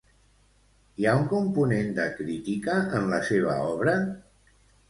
Hi 1.01 1.05
ha 1.09 1.13
un 1.17 1.27
component 1.33 1.93
de 1.99 2.07
crítica 2.21 2.79
en 3.01 3.09
la 3.15 3.23
seva 3.31 3.63
obra? 3.75 3.95